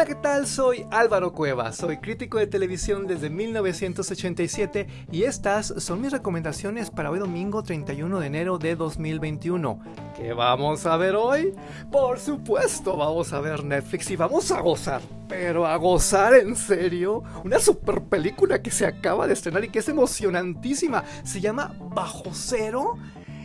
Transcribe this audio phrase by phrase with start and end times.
[0.00, 0.46] Hola, ¿qué tal?
[0.46, 7.10] Soy Álvaro Cueva, soy crítico de televisión desde 1987 y estas son mis recomendaciones para
[7.10, 9.78] hoy domingo 31 de enero de 2021.
[10.16, 11.52] ¿Qué vamos a ver hoy?
[11.92, 15.02] Por supuesto, vamos a ver Netflix y vamos a gozar.
[15.28, 19.80] Pero a gozar en serio, una super película que se acaba de estrenar y que
[19.80, 21.04] es emocionantísima.
[21.24, 22.96] Se llama Bajo Cero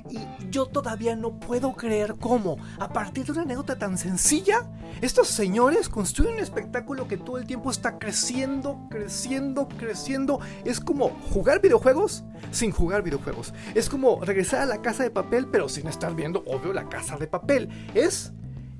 [0.09, 0.19] y
[0.49, 4.69] yo todavía no puedo creer cómo, a partir de una anécdota tan sencilla,
[5.01, 10.39] estos señores construyen un espectáculo que todo el tiempo está creciendo, creciendo, creciendo.
[10.63, 13.53] Es como jugar videojuegos sin jugar videojuegos.
[13.73, 17.17] Es como regresar a la casa de papel, pero sin estar viendo, obvio, la casa
[17.17, 17.69] de papel.
[17.93, 18.31] Es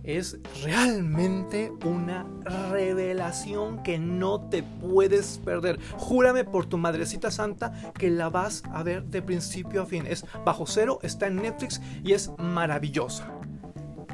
[0.05, 2.28] es realmente una
[3.84, 5.80] que no te puedes perder.
[5.98, 10.06] Júrame por tu madrecita santa que la vas a ver de principio a fin.
[10.08, 13.34] Es bajo cero, está en Netflix y es maravillosa.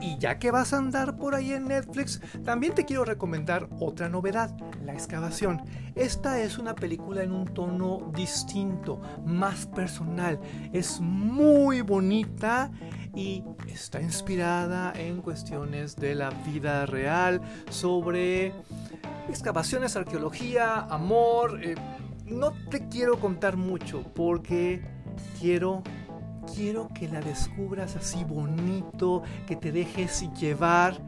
[0.02, 4.09] Y ya que vas a andar por ahí en Netflix, también te quiero recomendar otra
[4.09, 5.62] novedad, La excavación.
[5.95, 10.40] Esta es una película en un tono distinto, más personal.
[10.73, 12.72] Es muy bonita
[13.14, 18.53] y está inspirada en cuestiones de la vida real, sobre
[19.30, 21.64] excavaciones, arqueología, amor.
[21.64, 21.75] Eh,
[22.25, 24.81] no te quiero contar mucho porque
[25.40, 25.84] quiero
[26.53, 31.02] quiero que la descubras así bonito, que te dejes llevar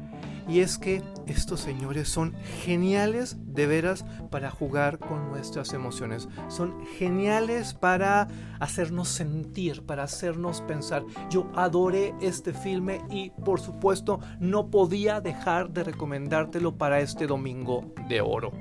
[0.48, 6.28] y es que estos señores son geniales de veras para jugar con nuestras emociones.
[6.50, 8.28] Son geniales para
[8.59, 11.04] hacernos sentir, para hacernos pensar.
[11.30, 17.94] Yo adoré este filme y por supuesto no podía dejar de recomendártelo para este domingo
[18.09, 18.52] de oro.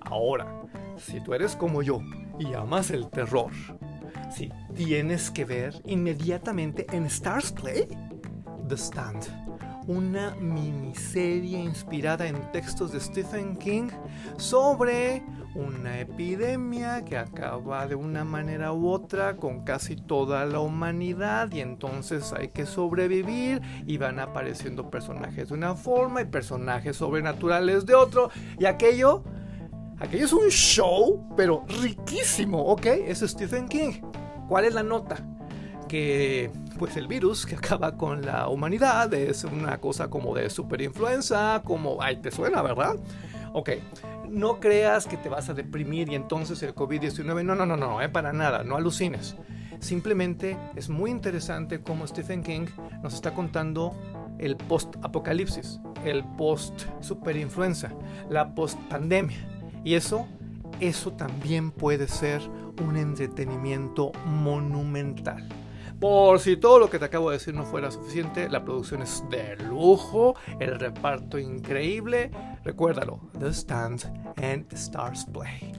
[0.00, 0.46] Ahora,
[0.98, 2.00] si tú eres como yo
[2.38, 3.50] y amas el terror,
[4.30, 7.88] si tienes que ver inmediatamente en Stars Play
[8.68, 9.46] The Stand
[9.86, 13.88] una miniserie inspirada en textos de Stephen King
[14.36, 15.22] sobre
[15.54, 21.60] una epidemia que acaba de una manera u otra con casi toda la humanidad y
[21.60, 27.94] entonces hay que sobrevivir y van apareciendo personajes de una forma y personajes sobrenaturales de
[27.94, 29.24] otro y aquello
[29.98, 32.86] aquello es un show pero riquísimo, ¿ok?
[32.86, 34.02] Es Stephen King.
[34.48, 35.16] ¿Cuál es la nota?
[35.88, 41.62] Que pues el virus que acaba con la humanidad es una cosa como de superinfluenza,
[41.64, 42.96] como, ay, te suena, ¿verdad?
[43.52, 43.70] Ok,
[44.28, 48.02] no creas que te vas a deprimir y entonces el COVID-19, no, no, no, no,
[48.02, 49.36] eh, para nada, no alucines.
[49.78, 52.66] Simplemente es muy interesante cómo Stephen King
[53.02, 53.94] nos está contando
[54.38, 57.90] el post-apocalipsis, el post-superinfluenza,
[58.28, 59.36] la post-pandemia.
[59.84, 60.26] Y eso,
[60.80, 62.42] eso también puede ser
[62.82, 65.48] un entretenimiento monumental.
[66.00, 69.24] Por si todo lo que te acabo de decir no fuera suficiente, la producción es
[69.30, 72.30] de lujo, el reparto increíble.
[72.64, 74.04] Recuérdalo, The Stand
[74.42, 75.72] and Stars Play.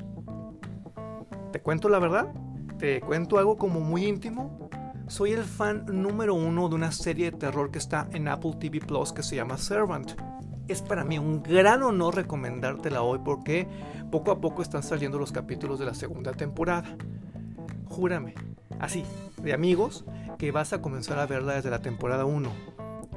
[1.51, 2.33] ¿Te cuento la verdad?
[2.79, 4.69] ¿Te cuento algo como muy íntimo?
[5.07, 8.79] Soy el fan número uno de una serie de terror que está en Apple TV
[8.79, 10.13] Plus que se llama Servant.
[10.67, 13.67] Es para mí un gran honor recomendártela hoy porque
[14.11, 16.97] poco a poco están saliendo los capítulos de la segunda temporada.
[17.85, 18.35] Júrame,
[18.79, 19.05] así,
[19.41, 20.03] de amigos,
[20.37, 22.51] que vas a comenzar a verla desde la temporada 1.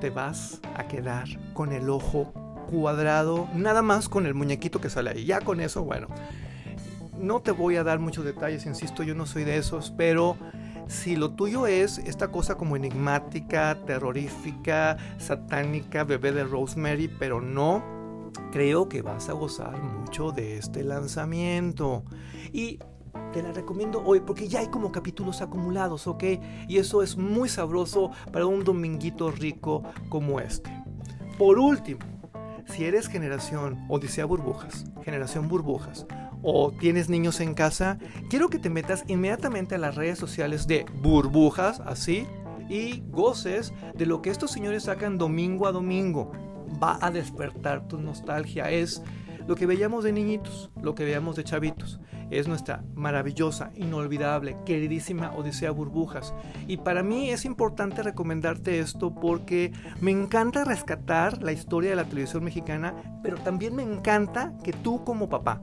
[0.01, 2.33] Te vas a quedar con el ojo
[2.71, 5.25] cuadrado, nada más con el muñequito que sale ahí.
[5.25, 6.07] Ya con eso, bueno,
[7.19, 10.37] no te voy a dar muchos detalles, insisto, yo no soy de esos, pero
[10.91, 17.83] si lo tuyo es esta cosa como enigmática, terrorífica, satánica, bebé de Rosemary, pero no,
[18.51, 22.03] creo que vas a gozar mucho de este lanzamiento.
[22.53, 22.81] Y
[23.33, 26.25] te la recomiendo hoy porque ya hay como capítulos acumulados, ¿ok?
[26.67, 30.71] Y eso es muy sabroso para un dominguito rico como este.
[31.39, 32.01] Por último,
[32.67, 36.07] si eres generación Odisea Burbujas, generación Burbujas,
[36.43, 40.87] o tienes niños en casa, quiero que te metas inmediatamente a las redes sociales de
[41.03, 42.27] Burbujas, así,
[42.69, 46.31] y goces de lo que estos señores sacan domingo a domingo.
[46.83, 48.71] Va a despertar tu nostalgia.
[48.71, 49.03] Es
[49.47, 52.01] lo que veíamos de niñitos, lo que veíamos de chavitos
[52.31, 56.33] es nuestra maravillosa, inolvidable, queridísima Odisea Burbujas.
[56.67, 62.05] Y para mí es importante recomendarte esto porque me encanta rescatar la historia de la
[62.05, 65.61] televisión mexicana, pero también me encanta que tú como papá,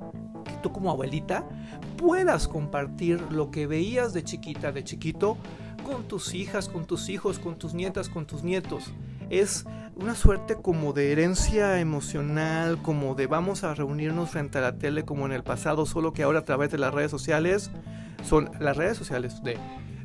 [0.62, 1.46] tú como abuelita,
[1.98, 5.38] puedas compartir lo que veías de chiquita, de chiquito,
[5.86, 8.94] con tus hijas, con tus hijos, con tus nietas, con tus nietos.
[9.30, 9.66] Es
[9.96, 15.06] una suerte como de herencia emocional, como de vamos a reunirnos frente a la tele
[15.06, 17.72] como en el pasado, solo que ahora a través de las redes sociales
[18.24, 19.58] son las redes sociales de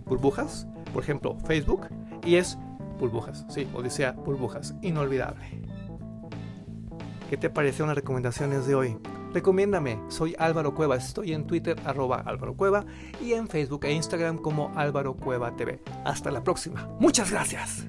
[0.06, 1.88] burbujas, por ejemplo Facebook,
[2.24, 2.58] y es
[2.98, 5.62] burbujas, sí, Odisea Burbujas, inolvidable.
[7.28, 8.98] ¿Qué te parecieron las recomendaciones de hoy?
[9.32, 12.84] Recomiéndame, soy Álvaro Cueva, estoy en Twitter arroba Álvaro Cueva
[13.20, 15.80] y en Facebook e Instagram como Álvaro Cueva TV.
[16.04, 16.88] Hasta la próxima.
[17.00, 17.86] Muchas gracias.